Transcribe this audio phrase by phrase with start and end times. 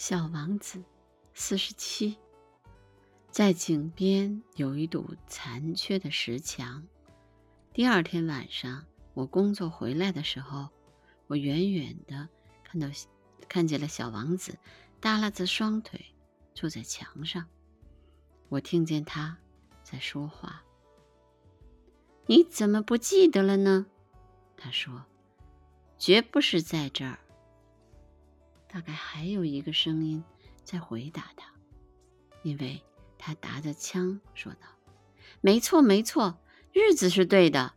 [0.00, 0.82] 小王子，
[1.34, 2.16] 四十七。
[3.30, 6.82] 在井边有一堵残缺的石墙。
[7.74, 10.70] 第二天晚上，我工作回来的时候，
[11.26, 12.26] 我远远的
[12.64, 12.88] 看到，
[13.46, 14.56] 看见了小王子
[15.02, 16.02] 耷拉着双腿
[16.54, 17.46] 坐在墙上。
[18.48, 19.36] 我听见他
[19.82, 20.64] 在说话。
[22.24, 23.84] 你怎么不记得了呢？
[24.56, 25.04] 他说
[26.00, 27.18] ：“绝不是在这儿。”
[28.72, 30.22] 大概还有一个声音
[30.62, 31.52] 在回答他，
[32.44, 32.80] 因为
[33.18, 34.68] 他打着枪说道
[35.42, 36.38] ：“没错，没错，
[36.72, 37.74] 日子是对的，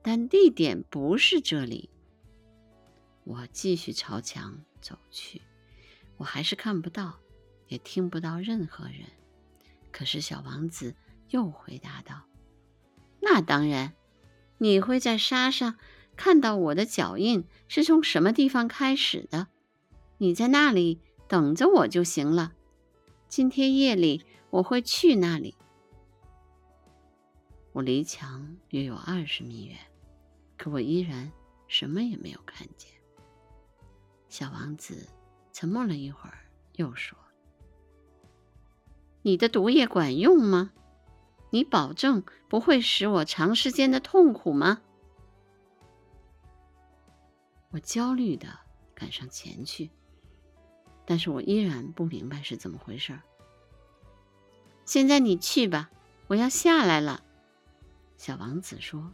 [0.00, 1.90] 但地点不是这里。”
[3.24, 5.42] 我继续朝墙走去，
[6.16, 7.18] 我还是看不到，
[7.66, 9.06] 也听不到任何人。
[9.90, 10.94] 可是小王子
[11.30, 12.22] 又回答道
[13.20, 13.94] ：“那当然，
[14.58, 15.76] 你会在沙上
[16.16, 19.48] 看到我的脚印是从什么地方开始的。”
[20.18, 22.52] 你在那里等着我就行了。
[23.28, 25.54] 今天夜里我会去那里。
[27.72, 29.78] 我离墙约有二十米远，
[30.56, 31.30] 可我依然
[31.68, 32.90] 什么也没有看见。
[34.28, 35.06] 小王子
[35.52, 36.38] 沉默了一会儿，
[36.74, 37.16] 又说
[39.22, 40.72] ：“你的毒液管用吗？
[41.50, 44.82] 你保证不会使我长时间的痛苦吗？”
[47.70, 48.48] 我焦虑的
[48.94, 49.90] 赶上前去。
[51.08, 53.18] 但是我依然不明白是怎么回事。
[54.84, 55.90] 现在你去吧，
[56.26, 57.24] 我要下来了。”
[58.18, 59.10] 小王子说。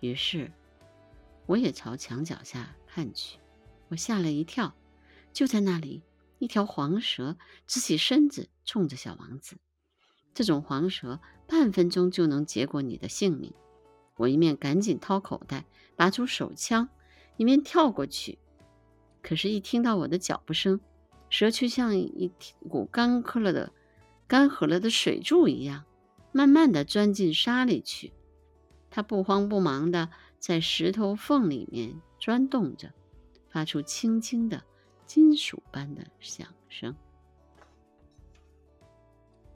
[0.00, 0.52] 于是，
[1.46, 3.38] 我也朝墙脚下看去。
[3.88, 4.74] 我吓了一跳，
[5.32, 6.02] 就在那里，
[6.38, 9.56] 一条黄蛇直起身子，冲着小王子。
[10.34, 13.54] 这种黄蛇半分钟就能结果你的性命。
[14.16, 15.64] 我一面赶紧掏口袋，
[15.96, 16.90] 拔出手枪，
[17.38, 18.38] 一面跳过去。
[19.22, 20.80] 可是，一听到我的脚步声，
[21.30, 22.30] 蛇却像一
[22.68, 23.72] 股干涸了的、
[24.26, 25.84] 干涸了的水柱一样，
[26.32, 28.12] 慢慢地钻进沙里去。
[28.90, 32.92] 它不慌不忙地在石头缝里面钻动着，
[33.48, 34.62] 发出轻轻的
[35.06, 36.94] 金属般的响声。